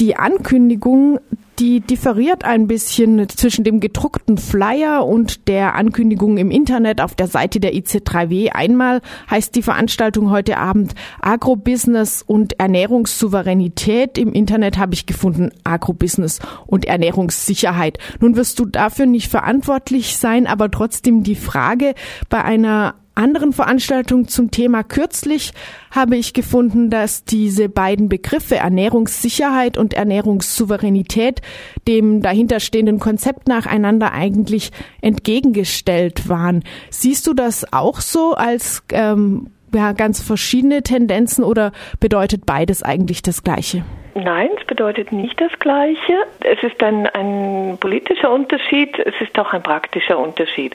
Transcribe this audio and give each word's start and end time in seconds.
Die 0.00 0.16
Ankündigung 0.16 1.20
die 1.60 1.80
differiert 1.80 2.42
ein 2.42 2.66
bisschen 2.66 3.28
zwischen 3.28 3.64
dem 3.64 3.80
gedruckten 3.80 4.38
Flyer 4.38 5.06
und 5.06 5.46
der 5.46 5.74
Ankündigung 5.74 6.38
im 6.38 6.50
Internet 6.50 7.02
auf 7.02 7.14
der 7.14 7.26
Seite 7.26 7.60
der 7.60 7.74
IC3W. 7.74 8.52
Einmal 8.52 9.02
heißt 9.30 9.54
die 9.54 9.62
Veranstaltung 9.62 10.30
heute 10.30 10.56
Abend 10.56 10.94
Agrobusiness 11.20 12.22
und 12.22 12.58
Ernährungssouveränität. 12.58 14.16
Im 14.16 14.32
Internet 14.32 14.78
habe 14.78 14.94
ich 14.94 15.04
gefunden 15.04 15.50
Agrobusiness 15.62 16.40
und 16.66 16.86
Ernährungssicherheit. 16.86 17.98
Nun 18.20 18.36
wirst 18.36 18.58
du 18.58 18.64
dafür 18.64 19.04
nicht 19.04 19.28
verantwortlich 19.28 20.16
sein, 20.16 20.46
aber 20.46 20.70
trotzdem 20.70 21.22
die 21.24 21.36
Frage 21.36 21.94
bei 22.30 22.42
einer 22.42 22.94
anderen 23.20 23.52
Veranstaltung 23.52 24.26
zum 24.26 24.50
Thema 24.50 24.82
kürzlich 24.82 25.52
habe 25.90 26.16
ich 26.16 26.32
gefunden, 26.32 26.90
dass 26.90 27.24
diese 27.24 27.68
beiden 27.68 28.08
Begriffe 28.08 28.56
Ernährungssicherheit 28.56 29.76
und 29.76 29.94
Ernährungssouveränität 29.94 31.42
dem 31.86 32.22
dahinterstehenden 32.22 32.98
Konzept 32.98 33.46
nacheinander 33.46 34.12
eigentlich 34.12 34.72
entgegengestellt 35.00 36.28
waren. 36.28 36.64
Siehst 36.90 37.26
du 37.26 37.34
das 37.34 37.72
auch 37.72 38.00
so 38.00 38.34
als 38.34 38.82
ähm, 38.92 39.48
ja, 39.74 39.92
ganz 39.92 40.20
verschiedene 40.20 40.82
Tendenzen 40.82 41.44
oder 41.44 41.72
bedeutet 42.00 42.46
beides 42.46 42.82
eigentlich 42.82 43.22
das 43.22 43.42
Gleiche? 43.42 43.84
Nein, 44.24 44.50
es 44.58 44.66
bedeutet 44.66 45.12
nicht 45.12 45.40
das 45.40 45.52
Gleiche. 45.58 46.26
Es 46.40 46.62
ist 46.62 46.82
ein, 46.82 47.06
ein 47.06 47.78
politischer 47.80 48.30
Unterschied, 48.30 48.98
es 48.98 49.14
ist 49.20 49.38
auch 49.38 49.52
ein 49.52 49.62
praktischer 49.62 50.18
Unterschied. 50.18 50.74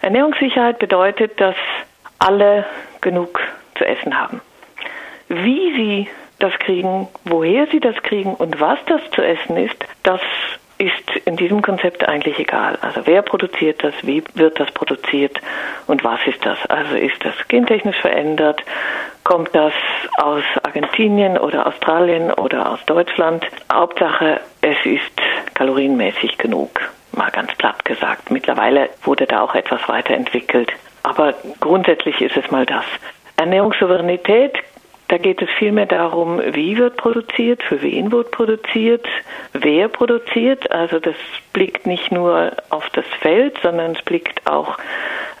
Ernährungssicherheit 0.00 0.78
bedeutet, 0.78 1.40
dass 1.40 1.56
alle 2.18 2.64
genug 3.00 3.40
zu 3.76 3.84
essen 3.84 4.18
haben. 4.18 4.40
Wie 5.28 5.74
sie 5.76 6.08
das 6.38 6.52
kriegen, 6.60 7.08
woher 7.24 7.66
sie 7.66 7.80
das 7.80 7.96
kriegen 8.02 8.34
und 8.34 8.60
was 8.60 8.78
das 8.86 9.02
zu 9.10 9.22
essen 9.22 9.56
ist, 9.56 9.84
das 10.02 10.20
ist 10.78 11.26
in 11.26 11.36
diesem 11.36 11.60
Konzept 11.60 12.08
eigentlich 12.08 12.38
egal. 12.38 12.78
Also 12.80 13.02
wer 13.04 13.22
produziert 13.22 13.82
das, 13.82 13.94
wie 14.02 14.22
wird 14.34 14.58
das 14.60 14.70
produziert 14.70 15.38
und 15.86 16.04
was 16.04 16.20
ist 16.26 16.44
das? 16.46 16.58
Also 16.68 16.94
ist 16.96 17.24
das 17.24 17.34
gentechnisch 17.48 17.98
verändert? 17.98 18.62
Kommt 19.24 19.54
das 19.54 19.72
aus 20.16 20.42
Argentinien 20.62 21.36
oder 21.36 21.66
Australien 21.66 22.32
oder 22.32 22.70
aus 22.70 22.78
Deutschland? 22.86 23.44
Hauptsache, 23.72 24.40
es 24.62 24.76
ist 24.84 25.54
kalorienmäßig 25.54 26.38
genug, 26.38 26.80
mal 27.12 27.30
ganz 27.30 27.54
platt 27.56 27.84
gesagt. 27.84 28.30
Mittlerweile 28.30 28.88
wurde 29.02 29.26
da 29.26 29.42
auch 29.42 29.54
etwas 29.54 29.80
weiterentwickelt. 29.88 30.70
Aber 31.02 31.34
grundsätzlich 31.60 32.20
ist 32.20 32.36
es 32.36 32.50
mal 32.50 32.64
das. 32.64 32.84
Ernährungssouveränität 33.36 34.58
da 35.08 35.16
geht 35.16 35.40
es 35.40 35.48
vielmehr 35.58 35.86
darum, 35.86 36.40
wie 36.52 36.76
wird 36.76 36.98
produziert, 36.98 37.62
für 37.62 37.80
wen 37.80 38.12
wird 38.12 38.30
produziert, 38.30 39.06
wer 39.54 39.88
produziert. 39.88 40.70
Also 40.70 41.00
das 41.00 41.14
blickt 41.54 41.86
nicht 41.86 42.12
nur 42.12 42.52
auf 42.68 42.88
das 42.90 43.06
Feld, 43.20 43.56
sondern 43.62 43.92
es 43.92 44.02
blickt 44.02 44.46
auch 44.46 44.76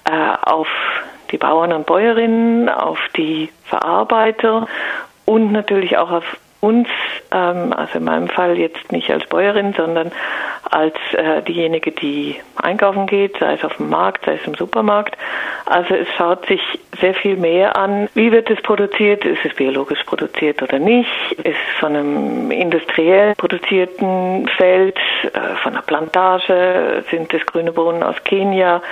äh, 0.04 0.36
auf 0.42 0.68
die 1.30 1.36
Bauern 1.36 1.74
und 1.74 1.84
Bäuerinnen, 1.84 2.70
auf 2.70 2.98
die 3.16 3.50
Verarbeiter 3.64 4.66
und 5.26 5.52
natürlich 5.52 5.98
auch 5.98 6.10
auf 6.10 6.38
uns, 6.60 6.88
ähm, 7.30 7.72
also 7.72 7.98
in 7.98 8.04
meinem 8.04 8.28
Fall 8.28 8.58
jetzt 8.58 8.90
nicht 8.92 9.10
als 9.10 9.26
Bäuerin, 9.26 9.74
sondern 9.74 10.10
als 10.70 10.96
äh, 11.12 11.42
diejenige, 11.42 11.92
die 11.92 12.36
einkaufen 12.56 13.06
geht, 13.06 13.38
sei 13.38 13.54
es 13.54 13.64
auf 13.64 13.76
dem 13.76 13.88
Markt, 13.88 14.24
sei 14.24 14.34
es 14.34 14.46
im 14.46 14.54
Supermarkt. 14.54 15.16
Also 15.66 15.94
es 15.94 16.08
schaut 16.16 16.46
sich 16.46 16.60
sehr 17.00 17.14
viel 17.14 17.36
mehr 17.36 17.76
an, 17.76 18.08
wie 18.14 18.32
wird 18.32 18.50
es 18.50 18.60
produziert, 18.62 19.24
ist 19.24 19.44
es 19.44 19.54
biologisch 19.54 20.02
produziert 20.04 20.62
oder 20.62 20.78
nicht, 20.78 21.32
ist 21.32 21.46
es 21.46 21.78
von 21.78 21.94
einem 21.94 22.50
industriell 22.50 23.34
produzierten 23.36 24.48
Feld, 24.56 24.98
äh, 25.24 25.56
von 25.62 25.72
einer 25.72 25.82
Plantage, 25.82 27.04
sind 27.10 27.32
es 27.32 27.44
grüne 27.46 27.72
Bohnen 27.72 28.02
aus 28.02 28.16
Kenia, 28.24 28.82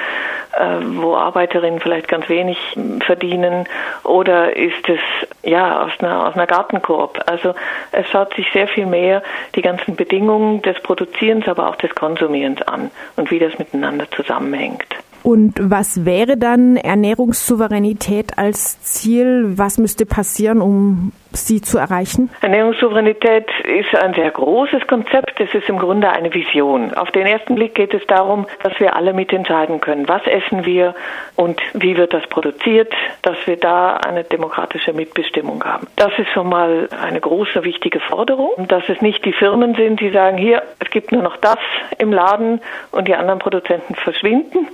äh, 0.52 0.78
wo 0.82 1.14
Arbeiterinnen 1.14 1.80
vielleicht 1.80 2.08
ganz 2.08 2.28
wenig 2.28 2.58
verdienen 3.00 3.66
oder 4.04 4.56
ist 4.56 4.88
es 4.88 5.00
ja 5.42 5.84
aus 5.84 5.92
einer, 5.98 6.28
aus 6.28 6.34
einer 6.34 6.46
Gartenkoop. 6.46 7.22
Also 7.26 7.54
es 7.92 8.08
schaut 8.08 8.34
sich 8.34 8.46
sehr 8.52 8.68
viel 8.68 8.86
mehr 8.86 9.22
die 9.54 9.62
ganzen 9.62 9.96
Bedingungen 9.96 10.62
des 10.62 10.80
Produzierens, 10.80 11.46
aber 11.48 11.68
auch 11.68 11.76
des 11.76 11.94
Konsumierens 11.94 12.62
an 12.62 12.90
und 13.16 13.30
wie 13.30 13.38
das 13.38 13.58
miteinander 13.58 14.10
zusammenhängt. 14.10 14.86
Und 15.22 15.54
was 15.60 16.04
wäre 16.04 16.36
dann 16.36 16.76
Ernährungssouveränität 16.76 18.38
als 18.38 18.80
Ziel? 18.82 19.58
Was 19.58 19.76
müsste 19.76 20.06
passieren, 20.06 20.60
um 20.60 21.10
sie 21.44 21.60
zu 21.60 21.78
erreichen? 21.78 22.30
Ernährungssouveränität 22.40 23.48
ist 23.64 23.94
ein 23.94 24.14
sehr 24.14 24.30
großes 24.30 24.86
Konzept. 24.86 25.40
Es 25.40 25.52
ist 25.54 25.68
im 25.68 25.78
Grunde 25.78 26.08
eine 26.08 26.32
Vision. 26.32 26.94
Auf 26.94 27.10
den 27.10 27.26
ersten 27.26 27.56
Blick 27.56 27.74
geht 27.74 27.92
es 27.92 28.06
darum, 28.06 28.46
dass 28.62 28.78
wir 28.80 28.96
alle 28.96 29.12
mitentscheiden 29.12 29.80
können. 29.80 30.08
Was 30.08 30.26
essen 30.26 30.64
wir 30.64 30.94
und 31.34 31.60
wie 31.74 31.96
wird 31.96 32.14
das 32.14 32.26
produziert, 32.28 32.92
dass 33.22 33.36
wir 33.46 33.56
da 33.56 33.96
eine 33.96 34.24
demokratische 34.24 34.92
Mitbestimmung 34.92 35.62
haben. 35.64 35.86
Das 35.96 36.12
ist 36.18 36.30
schon 36.30 36.48
mal 36.48 36.88
eine 37.02 37.20
große, 37.20 37.64
wichtige 37.64 38.00
Forderung, 38.00 38.50
dass 38.68 38.88
es 38.88 39.00
nicht 39.02 39.24
die 39.24 39.32
Firmen 39.32 39.74
sind, 39.74 40.00
die 40.00 40.10
sagen, 40.10 40.38
hier, 40.38 40.62
es 40.78 40.90
gibt 40.90 41.12
nur 41.12 41.22
noch 41.22 41.36
das 41.36 41.58
im 41.98 42.12
Laden 42.12 42.60
und 42.92 43.08
die 43.08 43.14
anderen 43.14 43.38
Produzenten 43.38 43.94
verschwinden, 43.94 44.68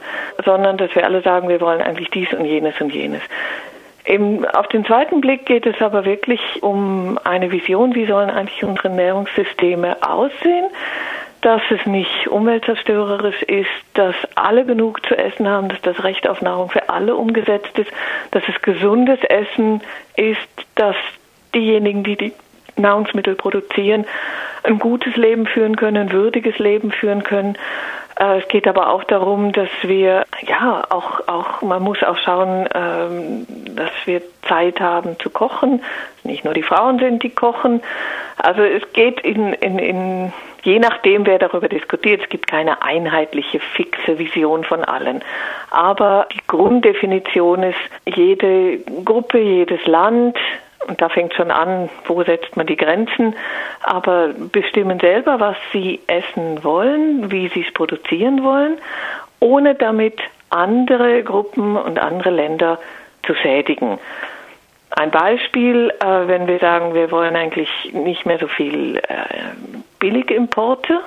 sondern 0.44 0.76
dass 0.76 0.94
wir 0.94 1.04
alle 1.04 1.22
sagen, 1.22 1.48
wir 1.48 1.60
wollen 1.60 1.80
eigentlich 1.80 2.10
dies 2.10 2.32
und 2.32 2.44
jenes 2.44 2.80
und 2.80 2.92
jenes. 2.94 3.22
Eben 4.04 4.44
auf 4.44 4.66
den 4.68 4.84
zweiten 4.84 5.20
Blick 5.20 5.46
geht 5.46 5.64
es 5.66 5.80
aber 5.80 6.04
wirklich 6.04 6.40
um 6.62 7.18
eine 7.22 7.52
Vision, 7.52 7.94
wie 7.94 8.06
sollen 8.06 8.30
eigentlich 8.30 8.64
unsere 8.64 8.88
Ernährungssysteme 8.88 9.96
aussehen, 10.02 10.66
dass 11.42 11.62
es 11.70 11.84
nicht 11.86 12.28
umweltzerstörerisch 12.28 13.42
ist, 13.42 13.68
dass 13.94 14.14
alle 14.34 14.64
genug 14.64 15.04
zu 15.06 15.16
essen 15.16 15.48
haben, 15.48 15.68
dass 15.68 15.80
das 15.82 16.02
Recht 16.02 16.28
auf 16.28 16.41
Nahrung 16.41 16.70
für 16.70 16.88
alle 16.88 17.16
umgesetzt 17.16 17.78
ist, 17.78 17.91
dass 18.32 18.42
es 18.48 18.60
gesundes 18.62 19.20
Essen 19.24 19.82
ist, 20.16 20.38
dass 20.74 20.96
diejenigen, 21.54 22.02
die 22.02 22.16
die 22.16 22.32
Nahrungsmittel 22.76 23.34
produzieren, 23.34 24.06
ein 24.62 24.78
gutes 24.78 25.16
Leben 25.16 25.46
führen 25.46 25.76
können, 25.76 26.08
ein 26.08 26.12
würdiges 26.12 26.58
Leben 26.58 26.92
führen 26.92 27.22
können 27.22 27.56
es 28.31 28.47
geht 28.49 28.69
aber 28.69 28.91
auch 28.91 29.05
darum, 29.05 29.53
dass 29.53 29.69
wir, 29.83 30.25
ja, 30.47 30.84
auch, 30.91 31.27
auch, 31.27 31.62
man 31.62 31.83
muss 31.83 32.03
auch 32.03 32.19
schauen, 32.19 32.69
ähm, 32.75 33.47
dass 33.75 33.91
wir 34.05 34.22
Zeit 34.47 34.81
haben 34.81 35.19
zu 35.19 35.31
kochen. 35.31 35.83
Nicht 36.22 36.44
nur 36.44 36.55
die 36.55 36.62
Frauen 36.62 36.99
sind, 36.99 37.22
die 37.22 37.31
kochen. 37.31 37.83
Also 38.37 38.62
es 38.62 38.83
geht 38.93 39.21
in, 39.21 39.55
in, 39.55 39.78
in, 39.78 40.33
je 40.62 40.78
nachdem, 40.78 41.27
wer 41.27 41.38
darüber 41.38 41.69
diskutiert, 41.69 42.22
es 42.22 42.28
gibt 42.28 42.47
keine 42.47 42.83
einheitliche, 42.83 43.60
fixe 43.60 44.19
Vision 44.19 44.62
von 44.65 44.84
allen. 44.84 45.22
Aber 45.71 46.28
die 46.33 46.41
Grunddefinition 46.47 47.62
ist, 47.62 47.78
jede 48.04 48.78
Gruppe, 49.04 49.39
jedes 49.39 49.84
Land, 49.87 50.37
und 50.87 51.00
da 51.00 51.09
fängt 51.09 51.34
schon 51.34 51.50
an, 51.50 51.88
wo 52.06 52.22
setzt 52.22 52.56
man 52.56 52.66
die 52.66 52.76
Grenzen, 52.76 53.34
aber 53.82 54.28
bestimmen 54.28 55.00
selber, 55.00 55.41
was 55.41 55.56
sie 55.72 56.00
essen 56.06 56.62
wollen, 56.65 57.31
wie 57.31 57.48
sie 57.48 57.65
es 57.66 57.72
produzieren 57.72 58.43
wollen, 58.43 58.78
ohne 59.41 59.75
damit 59.75 60.21
andere 60.50 61.22
Gruppen 61.22 61.76
und 61.76 61.98
andere 61.98 62.31
Länder 62.31 62.78
zu 63.25 63.34
schädigen. 63.34 63.98
Ein 64.91 65.10
Beispiel, 65.10 65.91
äh, 66.00 66.28
wenn 66.28 66.47
wir 66.47 66.59
sagen, 66.59 66.94
wir 66.94 67.10
wollen 67.10 67.34
eigentlich 67.34 67.71
nicht 67.92 68.26
mehr 68.26 68.38
so 68.38 68.47
viel 68.47 68.98
äh, 68.98 69.00
Billigimporte, 69.98 71.00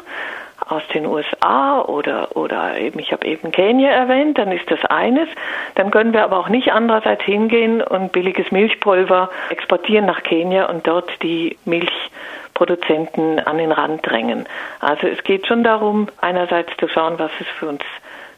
aus 0.67 0.81
den 0.93 1.05
USA 1.05 1.81
oder, 1.81 2.35
oder 2.35 2.77
eben, 2.77 2.99
ich 2.99 3.11
habe 3.11 3.27
eben 3.27 3.51
Kenia 3.51 3.89
erwähnt, 3.89 4.37
dann 4.37 4.51
ist 4.51 4.69
das 4.69 4.83
eines. 4.85 5.27
Dann 5.75 5.91
können 5.91 6.13
wir 6.13 6.23
aber 6.23 6.39
auch 6.39 6.49
nicht 6.49 6.71
andererseits 6.71 7.23
hingehen 7.23 7.81
und 7.81 8.11
billiges 8.11 8.51
Milchpulver 8.51 9.29
exportieren 9.49 10.05
nach 10.05 10.23
Kenia 10.23 10.65
und 10.69 10.87
dort 10.87 11.09
die 11.21 11.57
Milchproduzenten 11.65 13.39
an 13.39 13.57
den 13.57 13.71
Rand 13.71 14.05
drängen. 14.05 14.47
Also 14.79 15.07
es 15.07 15.23
geht 15.23 15.45
schon 15.47 15.63
darum, 15.63 16.07
einerseits 16.19 16.75
zu 16.77 16.87
schauen, 16.87 17.19
was 17.19 17.31
ist 17.39 17.49
für 17.49 17.67
uns 17.67 17.83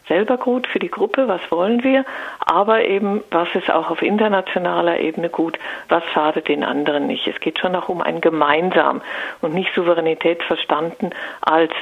selber 0.08 0.36
gut 0.36 0.66
für 0.66 0.78
die 0.78 0.90
Gruppe, 0.90 1.28
was 1.28 1.40
wollen 1.50 1.84
wir, 1.84 2.04
aber 2.40 2.84
eben, 2.84 3.22
was 3.30 3.48
ist 3.54 3.70
auch 3.70 3.90
auf 3.90 4.02
internationaler 4.02 4.98
Ebene 5.00 5.28
gut, 5.28 5.58
was 5.88 6.02
schadet 6.12 6.48
den 6.48 6.64
anderen 6.64 7.06
nicht. 7.06 7.26
Es 7.28 7.40
geht 7.40 7.58
schon 7.58 7.76
auch 7.76 7.88
um 7.88 8.02
ein 8.02 8.20
Gemeinsam 8.20 9.02
und 9.40 9.54
nicht 9.54 9.74
Souveränität 9.74 10.42
verstanden 10.42 11.10
als 11.40 11.72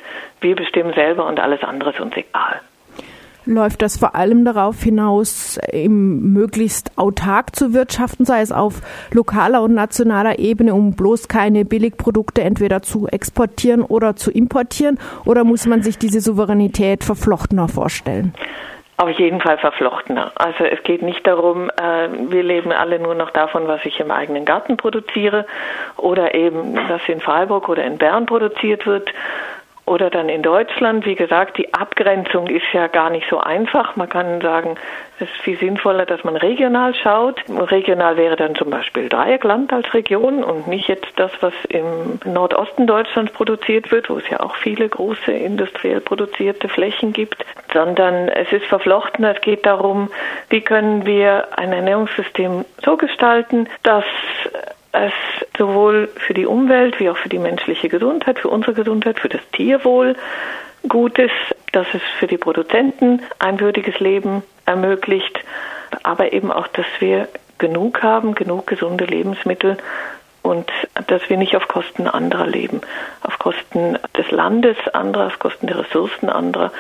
wir 0.41 0.55
bestimmen 0.55 0.93
selber 0.93 1.27
und 1.27 1.41
alles 1.41 1.63
andere 1.63 1.91
ist 1.91 2.01
uns 2.01 2.17
egal 2.17 2.61
läuft 3.47 3.83
das 3.83 3.97
vor 3.97 4.15
allem 4.15 4.45
darauf 4.45 4.83
hinaus, 4.83 5.59
eben 5.73 6.33
möglichst 6.33 6.97
autark 6.99 7.57
zu 7.57 7.73
wirtschaften, 7.73 8.25
sei 8.25 8.41
es 8.41 8.53
auf 8.53 8.83
lokaler 9.13 9.63
und 9.63 9.75
nationaler 9.75 10.39
Ebene, 10.39 10.75
um 10.75 10.95
bloß 10.95 11.29
keine 11.29 11.65
Billigprodukte 11.65 12.43
entweder 12.43 12.83
zu 12.83 13.07
exportieren 13.07 13.83
oder 13.83 14.17
zu 14.17 14.31
importieren? 14.31 14.99
Oder 15.25 15.45
muss 15.45 15.67
man 15.67 15.83
sich 15.83 15.99
diese 15.99 16.21
Souveränität 16.21 17.05
verflochtener 17.05 17.69
vorstellen? 17.69 18.35
Auf 18.99 19.11
jeden 19.11 19.43
Fall 19.43 19.59
verflochtener. 19.59 20.33
Also 20.37 20.65
es 20.65 20.83
geht 20.83 21.03
nicht 21.03 21.27
darum, 21.27 21.69
äh, 21.69 22.09
wir 22.31 22.43
leben 22.43 22.73
alle 22.73 22.99
nur 22.99 23.15
noch 23.15 23.31
davon, 23.31 23.69
was 23.69 23.85
ich 23.85 24.01
im 24.01 24.11
eigenen 24.11 24.47
Garten 24.47 24.79
produziere 24.79 25.45
oder 25.99 26.35
eben, 26.35 26.79
was 26.89 27.03
in 27.07 27.21
Freiburg 27.21 27.69
oder 27.69 27.85
in 27.85 27.99
Bern 27.99 28.25
produziert 28.25 28.87
wird, 28.87 29.11
oder 29.87 30.11
dann 30.11 30.29
in 30.29 30.43
Deutschland. 30.43 31.07
Wie 31.07 31.15
gesagt, 31.15 31.59
die 31.59 31.73
Abgrenzung 31.73 32.49
ist 32.49 32.67
ja 32.73 32.89
gar 32.89 33.09
nicht 33.09 33.29
so 33.31 33.39
einfach. 33.39 33.95
Man 33.95 34.09
kann 34.09 34.41
sagen, 34.41 34.77
es 35.19 35.29
ist 35.31 35.41
viel 35.43 35.57
sinnvoller, 35.59 36.05
dass 36.05 36.25
man 36.25 36.37
regional 36.37 36.95
schaut. 36.95 37.41
Regional 37.49 38.17
wäre 38.17 38.37
dann 38.37 38.55
zum 38.57 38.69
Beispiel 38.69 39.09
Dreieckland 39.09 39.73
als 39.73 39.95
Region 39.95 40.45
und 40.45 40.67
nicht 40.67 40.89
jetzt 40.89 41.07
das, 41.17 41.31
was 41.41 41.55
im 41.69 42.21
Nordosten 42.25 42.87
Deutschlands 42.87 43.33
produziert 43.33 43.91
wird, 43.93 44.11
wo 44.11 44.19
es 44.19 44.29
ja 44.29 44.41
auch 44.41 44.57
viele 44.57 44.89
große 44.89 45.33
industriell 45.33 46.01
produzierte 46.01 46.69
Flächen 46.69 47.13
gibt, 47.13 47.47
sondern 47.73 48.29
es 48.29 48.53
ist 48.53 48.67
verflochtener. 48.67 49.37
Es 49.37 49.41
geht 49.41 49.65
darum, 49.65 50.11
wie 50.51 50.61
können 50.61 51.07
wir 51.07 51.57
ein 51.57 51.73
Ernährungssystem 51.73 52.65
so 52.85 52.97
gestalten, 52.97 53.69
dass 53.85 54.05
es 55.05 55.13
sowohl 55.59 56.09
für 56.17 56.35
die 56.35 56.47
Umwelt 56.47 56.99
wie 57.01 57.11
auch 57.11 57.17
für 57.17 57.29
die 57.29 57.39
menschliche 57.39 57.89
Gesundheit, 57.89 58.39
für 58.39 58.49
unsere 58.49 58.75
Gesundheit, 58.75 59.19
für 59.19 59.29
das 59.29 59.41
Tierwohl 59.53 60.17
gut 60.89 61.19
ist, 61.19 61.33
dass 61.73 61.87
es 61.93 62.03
für 62.19 62.27
die 62.27 62.39
Produzenten 62.39 63.21
ein 63.39 63.61
würdiges 63.61 63.99
Leben 64.01 64.43
ermöglicht, 64.65 65.39
aber 66.03 66.33
eben 66.33 66.51
auch, 66.51 66.69
dass 66.69 66.87
wir 67.01 67.29
genug 67.59 68.03
haben, 68.03 68.35
genug 68.35 68.67
gesunde 68.67 69.05
Lebensmittel 69.05 69.77
und 70.43 70.71
dass 71.09 71.29
wir 71.29 71.37
nicht 71.37 71.57
auf 71.57 71.67
Kosten 71.69 72.07
anderer 72.07 72.47
leben, 72.47 72.81
auf 73.23 73.39
Kosten 73.39 73.99
des 74.17 74.31
Landes 74.31 74.77
anderer, 74.93 75.27
auf 75.27 75.39
Kosten 75.39 75.67
der 75.67 75.79
Ressourcen 75.81 76.29
anderer, 76.29 76.73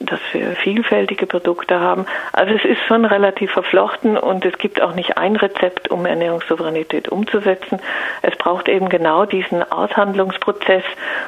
dass 0.00 0.20
wir 0.32 0.56
vielfältige 0.56 1.26
Produkte 1.26 1.78
haben. 1.78 2.06
Also 2.32 2.54
es 2.54 2.64
ist 2.64 2.80
schon 2.88 3.04
relativ 3.04 3.50
verflochten 3.52 4.16
und 4.16 4.44
es 4.44 4.56
gibt 4.58 4.80
auch 4.80 4.94
nicht 4.94 5.18
ein 5.18 5.36
Rezept, 5.36 5.90
um 5.90 6.06
Ernährungssouveränität 6.06 7.08
umzusetzen. 7.08 7.78
Es 8.22 8.36
braucht 8.36 8.68
eben 8.68 8.88
genau 8.88 9.26
diesen 9.26 9.62
Aushandlungsprozess 9.70 10.84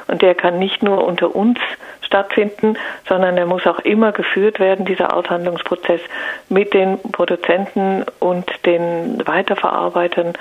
und 0.07 0.21
der 0.21 0.33
kann 0.35 0.57
nicht 0.59 0.81
nur 0.81 1.05
unter 1.05 1.35
uns 1.35 1.59
stattfinden, 2.01 2.75
sondern 3.07 3.37
er 3.37 3.45
muss 3.45 3.65
auch 3.65 3.79
immer 3.79 4.11
geführt 4.11 4.59
werden, 4.59 4.85
dieser 4.85 5.15
Aushandlungsprozess 5.15 6.01
mit 6.49 6.73
den 6.73 6.99
Produzenten 6.99 8.05
und 8.19 8.45
den 8.65 9.25
Weiterverarbeitern 9.25 10.33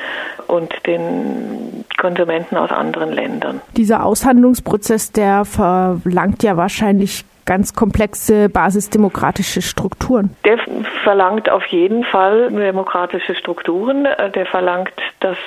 und 0.49 0.75
den 0.87 1.85
Konsumenten 1.99 2.56
aus 2.56 2.70
anderen 2.70 3.12
Ländern. 3.12 3.61
Dieser 3.76 4.05
Aushandlungsprozess, 4.05 5.12
der 5.12 5.44
verlangt 5.44 6.43
ja 6.43 6.56
wahrscheinlich 6.56 7.25
ganz 7.44 7.75
komplexe 7.75 8.49
basisdemokratische 8.49 9.62
Strukturen. 9.62 10.37
Der 10.44 10.59
verlangt 11.03 11.50
auf 11.50 11.65
jeden 11.67 12.05
Fall 12.05 12.50
demokratische 12.50 13.35
Strukturen. 13.35 14.06
Der 14.35 14.47
verlangt, 14.47 14.93
dass 15.21 15.39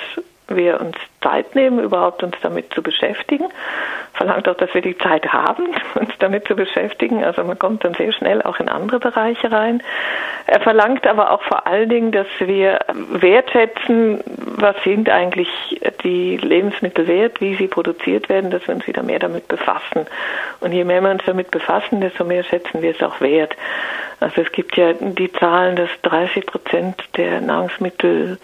wir 0.48 0.80
uns 0.80 0.96
Zeit 1.22 1.54
nehmen, 1.54 1.80
überhaupt 1.80 2.22
uns 2.22 2.36
damit 2.42 2.72
zu 2.72 2.82
beschäftigen. 2.82 3.46
Verlangt 4.14 4.48
auch, 4.48 4.56
dass 4.56 4.72
wir 4.74 4.80
die 4.80 4.96
Zeit 4.96 5.32
haben, 5.32 5.66
uns 5.94 6.10
damit 6.18 6.46
zu 6.46 6.54
beschäftigen. 6.54 7.24
Also 7.24 7.42
man 7.44 7.58
kommt 7.58 7.84
dann 7.84 7.94
sehr 7.94 8.12
schnell 8.12 8.42
auch 8.42 8.60
in 8.60 8.68
andere 8.68 9.00
Bereiche 9.00 9.50
rein. 9.50 9.82
Er 10.46 10.60
verlangt 10.60 11.06
aber 11.06 11.32
auch 11.32 11.42
vor 11.42 11.66
allen 11.66 11.88
Dingen, 11.88 12.12
dass 12.12 12.28
wir 12.38 12.78
wertschätzen, 13.10 14.22
was 14.56 14.76
sind 14.84 15.10
eigentlich 15.10 15.48
die 16.04 16.36
Lebensmittel 16.36 17.08
wert, 17.08 17.40
wie 17.40 17.56
sie 17.56 17.66
produziert 17.66 18.28
werden, 18.28 18.50
dass 18.50 18.66
wir 18.68 18.74
uns 18.76 18.86
wieder 18.86 19.02
mehr 19.02 19.18
damit 19.18 19.48
befassen. 19.48 20.06
Und 20.60 20.72
je 20.72 20.84
mehr 20.84 21.00
wir 21.00 21.10
uns 21.10 21.24
damit 21.26 21.50
befassen, 21.50 22.00
desto 22.00 22.24
mehr 22.24 22.44
schätzen 22.44 22.82
wir 22.82 22.92
es 22.92 23.02
auch 23.02 23.20
wert. 23.20 23.56
Also 24.20 24.42
es 24.42 24.52
gibt 24.52 24.76
ja 24.76 24.92
die 24.92 25.32
Zahlen, 25.32 25.76
dass 25.76 25.90
30 26.02 26.46
Prozent 26.46 27.02
der 27.16 27.40
Nahrungsmittel 27.40 28.38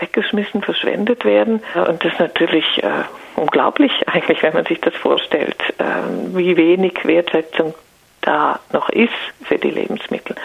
weggeschmissen, 0.00 0.62
verschwendet 0.62 1.24
werden. 1.24 1.62
Und 1.74 2.04
das 2.04 2.12
ist 2.12 2.20
natürlich 2.20 2.82
äh, 2.82 3.04
unglaublich 3.36 3.92
eigentlich, 4.08 4.42
wenn 4.42 4.54
man 4.54 4.66
sich 4.66 4.80
das 4.80 4.94
vorstellt, 4.94 5.56
äh, 5.78 6.36
wie 6.36 6.56
wenig 6.56 7.04
Wertschätzung 7.04 7.74
da 8.20 8.58
noch 8.72 8.88
ist 8.90 9.12
für 9.44 9.58
die 9.58 9.70
Lebensmittel. 9.70 10.36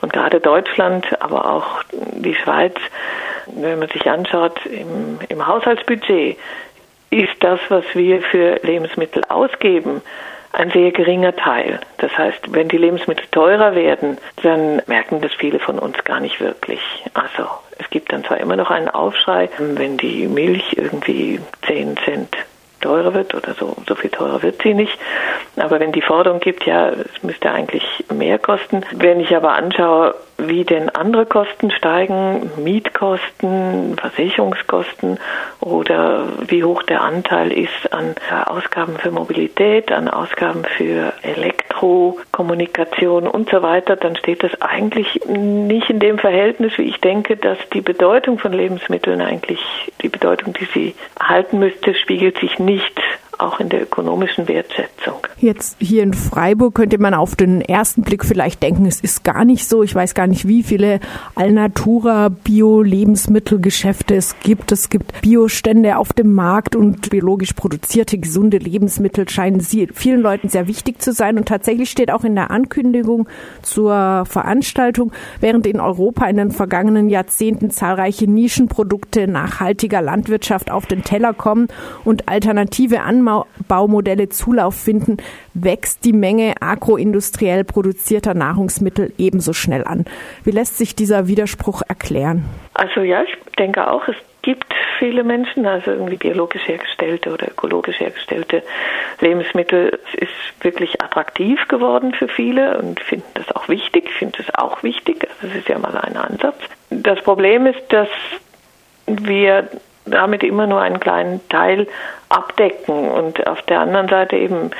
Und 0.00 0.12
gerade 0.12 0.40
Deutschland, 0.40 1.06
aber 1.22 1.50
auch 1.50 1.82
die 1.92 2.34
Schweiz, 2.34 2.74
wenn 3.46 3.78
man 3.78 3.88
sich 3.88 4.08
anschaut, 4.10 4.64
im, 4.66 5.18
im 5.28 5.46
Haushaltsbudget 5.46 6.36
ist 7.10 7.34
das, 7.40 7.60
was 7.68 7.84
wir 7.94 8.22
für 8.22 8.60
Lebensmittel 8.62 9.22
ausgeben, 9.28 10.02
ein 10.52 10.70
sehr 10.70 10.90
geringer 10.92 11.34
Teil. 11.36 11.80
Das 11.98 12.16
heißt, 12.16 12.52
wenn 12.52 12.68
die 12.68 12.78
Lebensmittel 12.78 13.26
teurer 13.30 13.74
werden, 13.74 14.18
dann 14.42 14.82
merken 14.86 15.20
das 15.20 15.32
viele 15.34 15.58
von 15.58 15.78
uns 15.78 16.02
gar 16.04 16.20
nicht 16.20 16.40
wirklich. 16.40 16.80
Also 17.14 17.46
es 17.78 17.90
gibt 17.90 18.12
dann 18.12 18.24
zwar 18.24 18.38
immer 18.38 18.56
noch 18.56 18.70
einen 18.70 18.88
Aufschrei, 18.88 19.48
wenn 19.58 19.96
die 19.96 20.26
Milch 20.26 20.74
irgendwie 20.76 21.40
10 21.66 21.96
Cent 22.04 22.36
teurer 22.80 23.14
wird 23.14 23.34
oder 23.34 23.54
so, 23.54 23.76
so 23.88 23.94
viel 23.94 24.10
teurer 24.10 24.42
wird 24.42 24.62
sie 24.62 24.74
nicht. 24.74 24.98
Aber 25.56 25.80
wenn 25.80 25.92
die 25.92 26.02
Forderung 26.02 26.40
gibt, 26.40 26.64
ja, 26.64 26.90
es 26.90 27.22
müsste 27.22 27.50
eigentlich 27.50 27.84
mehr 28.12 28.38
kosten. 28.38 28.84
Wenn 28.92 29.20
ich 29.20 29.34
aber 29.34 29.52
anschaue, 29.52 30.14
wie 30.38 30.64
denn 30.64 30.88
andere 30.88 31.26
Kosten 31.26 31.72
steigen, 31.72 32.50
Mietkosten, 32.56 33.96
Versicherungskosten 33.96 35.18
oder 35.60 36.28
wie 36.46 36.62
hoch 36.62 36.84
der 36.84 37.02
Anteil 37.02 37.50
ist 37.52 37.92
an 37.92 38.14
Ausgaben 38.46 38.96
für 38.98 39.10
Mobilität, 39.10 39.90
an 39.90 40.06
Ausgaben 40.08 40.64
für 40.64 41.12
Elektrokommunikation 41.22 43.26
und 43.26 43.50
so 43.50 43.62
weiter, 43.62 43.96
dann 43.96 44.14
steht 44.16 44.44
das 44.44 44.62
eigentlich 44.62 45.20
nicht 45.26 45.90
in 45.90 45.98
dem 45.98 46.18
Verhältnis, 46.18 46.78
wie 46.78 46.82
ich 46.82 47.00
denke, 47.00 47.36
dass 47.36 47.58
die 47.74 47.80
Bedeutung 47.80 48.38
von 48.38 48.52
Lebensmitteln 48.52 49.20
eigentlich, 49.20 49.58
die 50.02 50.08
Bedeutung, 50.08 50.54
die 50.54 50.68
sie 50.72 50.94
halten 51.20 51.58
müsste, 51.58 51.94
spiegelt 51.94 52.38
sich 52.38 52.60
nicht 52.60 53.00
auch 53.38 53.60
in 53.60 53.68
der 53.68 53.82
ökonomischen 53.82 54.48
Wertschätzung. 54.48 55.14
Jetzt 55.40 55.76
hier 55.78 56.02
in 56.02 56.14
Freiburg 56.14 56.74
könnte 56.74 56.98
man 56.98 57.14
auf 57.14 57.36
den 57.36 57.60
ersten 57.60 58.02
Blick 58.02 58.24
vielleicht 58.24 58.60
denken, 58.62 58.86
es 58.86 59.00
ist 59.00 59.22
gar 59.22 59.44
nicht 59.44 59.68
so. 59.68 59.84
Ich 59.84 59.94
weiß 59.94 60.14
gar 60.14 60.26
nicht, 60.26 60.48
wie 60.48 60.64
viele 60.64 60.98
Alnatura 61.36 62.28
Bio-Lebensmittelgeschäfte 62.28 64.16
es 64.16 64.40
gibt. 64.40 64.72
Es 64.72 64.88
gibt 64.90 65.20
Biostände 65.20 65.96
auf 65.96 66.12
dem 66.12 66.34
Markt 66.34 66.74
und 66.74 67.10
biologisch 67.10 67.52
produzierte 67.52 68.18
gesunde 68.18 68.58
Lebensmittel 68.58 69.28
scheinen 69.28 69.60
vielen 69.60 70.20
Leuten 70.20 70.48
sehr 70.48 70.66
wichtig 70.66 71.00
zu 71.00 71.12
sein. 71.12 71.38
Und 71.38 71.46
tatsächlich 71.46 71.88
steht 71.88 72.10
auch 72.10 72.24
in 72.24 72.34
der 72.34 72.50
Ankündigung 72.50 73.28
zur 73.62 74.24
Veranstaltung, 74.26 75.12
während 75.38 75.68
in 75.68 75.78
Europa 75.78 76.26
in 76.26 76.36
den 76.36 76.50
vergangenen 76.50 77.08
Jahrzehnten 77.08 77.70
zahlreiche 77.70 78.28
Nischenprodukte 78.28 79.28
nachhaltiger 79.28 80.02
Landwirtschaft 80.02 80.72
auf 80.72 80.86
den 80.86 81.04
Teller 81.04 81.32
kommen 81.32 81.68
und 82.04 82.28
alternative 82.28 83.02
Anbaumethoden 83.02 83.27
Baumodelle 83.68 84.28
Zulauf 84.28 84.74
finden, 84.74 85.18
wächst 85.54 86.04
die 86.04 86.12
Menge 86.12 86.54
agroindustriell 86.60 87.64
produzierter 87.64 88.34
Nahrungsmittel 88.34 89.12
ebenso 89.18 89.52
schnell 89.52 89.84
an. 89.84 90.04
Wie 90.44 90.50
lässt 90.50 90.78
sich 90.78 90.94
dieser 90.94 91.26
Widerspruch 91.26 91.82
erklären? 91.88 92.44
Also 92.74 93.00
ja, 93.00 93.22
ich 93.22 93.36
denke 93.58 93.90
auch, 93.90 94.06
es 94.08 94.16
gibt 94.42 94.72
viele 94.98 95.24
Menschen, 95.24 95.66
also 95.66 95.90
irgendwie 95.90 96.16
biologisch 96.16 96.66
hergestellte 96.66 97.32
oder 97.32 97.48
ökologisch 97.48 98.00
hergestellte 98.00 98.62
Lebensmittel. 99.20 99.98
Es 100.08 100.22
ist 100.22 100.64
wirklich 100.64 101.02
attraktiv 101.02 101.68
geworden 101.68 102.14
für 102.14 102.28
viele 102.28 102.78
und 102.78 103.00
finden 103.00 103.28
das 103.34 103.54
auch 103.54 103.68
wichtig. 103.68 104.06
Ich 104.06 104.14
finde 104.14 104.38
es 104.40 104.54
auch 104.54 104.82
wichtig. 104.82 105.28
Also 105.28 105.48
das 105.48 105.56
ist 105.56 105.68
ja 105.68 105.78
mal 105.78 105.96
ein 105.98 106.16
Ansatz. 106.16 106.56
Das 106.90 107.20
Problem 107.22 107.66
ist, 107.66 107.82
dass 107.90 108.08
wir 109.06 109.68
damit 110.10 110.42
immer 110.42 110.66
nur 110.66 110.80
einen 110.80 111.00
kleinen 111.00 111.40
Teil 111.48 111.86
abdecken 112.28 113.10
und 113.10 113.46
auf 113.46 113.62
der 113.62 113.80
anderen 113.80 114.08
Seite 114.08 114.36
eben 114.36 114.70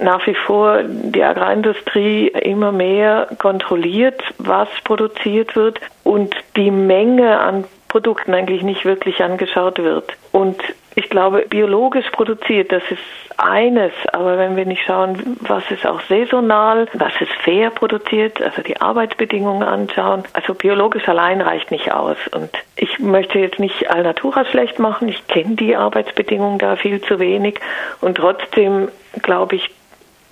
nach 0.00 0.26
wie 0.26 0.34
vor 0.34 0.82
die 0.82 1.22
Agrarindustrie 1.22 2.28
immer 2.28 2.72
mehr 2.72 3.28
kontrolliert, 3.38 4.20
was 4.38 4.68
produziert 4.82 5.54
wird 5.54 5.80
und 6.02 6.34
die 6.56 6.70
Menge 6.70 7.38
an 7.38 7.64
Produkten 7.88 8.34
eigentlich 8.34 8.62
nicht 8.62 8.84
wirklich 8.84 9.22
angeschaut 9.22 9.78
wird. 9.78 10.12
Und 10.32 10.56
ich 10.96 11.10
glaube, 11.10 11.46
biologisch 11.48 12.08
produziert, 12.10 12.70
das 12.70 12.82
ist 12.90 13.00
eines, 13.36 13.92
aber 14.12 14.38
wenn 14.38 14.56
wir 14.56 14.64
nicht 14.64 14.84
schauen, 14.84 15.36
was 15.40 15.68
ist 15.70 15.86
auch 15.86 16.00
saisonal, 16.02 16.86
was 16.94 17.12
ist 17.20 17.32
fair 17.42 17.70
produziert, 17.70 18.40
also 18.40 18.62
die 18.62 18.80
Arbeitsbedingungen 18.80 19.62
anschauen, 19.64 20.22
also 20.32 20.54
biologisch 20.54 21.08
allein 21.08 21.40
reicht 21.40 21.70
nicht 21.72 21.92
aus. 21.92 22.16
Und 22.30 22.50
ich 22.76 23.00
möchte 23.00 23.40
jetzt 23.40 23.58
nicht 23.58 23.90
Alnatura 23.90 24.44
schlecht 24.44 24.78
machen, 24.78 25.08
ich 25.08 25.26
kenne 25.26 25.56
die 25.56 25.74
Arbeitsbedingungen 25.74 26.58
da 26.58 26.76
viel 26.76 27.00
zu 27.00 27.18
wenig. 27.18 27.58
Und 28.00 28.16
trotzdem 28.16 28.88
glaube 29.22 29.56
ich, 29.56 29.70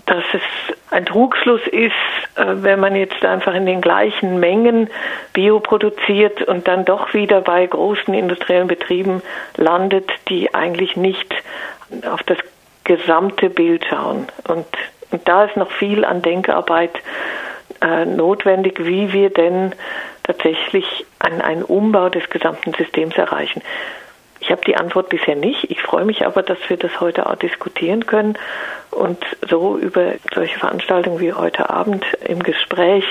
dass 0.06 0.24
es 0.32 0.76
ein 0.90 1.06
Trugschluss 1.06 1.66
ist, 1.66 1.92
wenn 2.36 2.80
man 2.80 2.96
jetzt 2.96 3.24
einfach 3.24 3.54
in 3.54 3.66
den 3.66 3.80
gleichen 3.80 4.40
Mengen 4.40 4.88
Bio 5.32 5.60
produziert 5.60 6.42
und 6.42 6.66
dann 6.66 6.84
doch 6.84 7.12
wieder 7.14 7.40
bei 7.42 7.66
großen 7.66 8.14
industriellen 8.14 8.68
Betrieben 8.68 9.22
landet, 9.56 10.10
die 10.28 10.54
eigentlich 10.54 10.96
nicht 10.96 11.34
auf 12.10 12.22
das 12.22 12.38
gesamte 12.84 13.50
Bild 13.50 13.84
schauen. 13.84 14.28
Und, 14.48 14.66
und 15.10 15.28
da 15.28 15.44
ist 15.44 15.56
noch 15.56 15.70
viel 15.72 16.04
an 16.04 16.22
Denkarbeit 16.22 16.92
äh, 17.82 18.06
notwendig, 18.06 18.84
wie 18.84 19.12
wir 19.12 19.30
denn 19.30 19.74
tatsächlich 20.22 21.04
einen, 21.18 21.42
einen 21.42 21.62
Umbau 21.62 22.08
des 22.08 22.28
gesamten 22.30 22.72
Systems 22.74 23.16
erreichen. 23.16 23.62
Ich 24.40 24.50
habe 24.50 24.62
die 24.66 24.76
Antwort 24.76 25.08
bisher 25.08 25.36
nicht. 25.36 25.70
Ich 25.70 25.82
freue 25.82 26.04
mich 26.04 26.26
aber, 26.26 26.42
dass 26.42 26.58
wir 26.68 26.76
das 26.76 27.00
heute 27.00 27.26
auch 27.28 27.36
diskutieren 27.36 28.06
können 28.06 28.36
und 28.92 29.18
so 29.48 29.78
über 29.78 30.12
solche 30.34 30.58
Veranstaltungen 30.58 31.18
wie 31.18 31.32
heute 31.32 31.70
Abend 31.70 32.04
im 32.26 32.42
Gespräch 32.42 33.04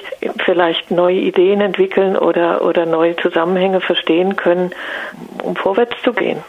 vielleicht 0.46 0.92
neue 0.92 1.18
Ideen 1.18 1.60
entwickeln 1.62 2.16
oder, 2.16 2.64
oder 2.64 2.86
neue 2.86 3.16
Zusammenhänge 3.18 3.82
verstehen 3.82 4.36
können, 4.36 4.72
um 5.44 5.56
vorwärts 5.56 5.96
zu 6.04 6.14
gehen. 6.14 6.44